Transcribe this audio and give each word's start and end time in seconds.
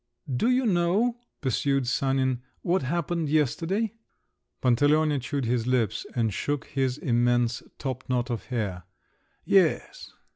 "Do 0.35 0.49
you 0.49 0.65
know," 0.65 1.19
pursued 1.41 1.85
Sanin, 1.85 2.41
"what 2.63 2.81
happened 2.81 3.29
yesterday?" 3.29 3.93
Pantaleone 4.59 5.19
chewed 5.19 5.45
his 5.45 5.67
lips 5.67 6.07
and 6.15 6.33
shook 6.33 6.65
his 6.65 6.97
immense 6.97 7.61
top 7.77 8.05
knot 8.09 8.31
of 8.31 8.45
hair. 8.45 8.85
"Yes." 9.45 10.11